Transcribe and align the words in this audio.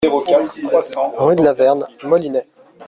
Rue 1.19 1.35
de 1.35 1.43
la 1.43 1.53
Verne, 1.53 1.85
Molinet 2.01 2.47